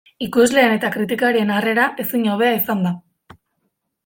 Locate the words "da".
2.89-2.95